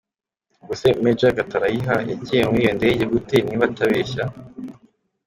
[0.61, 4.23] Ubwo se Major Gatarayiha yagiye muri iyo ndege gute niba atabeshya?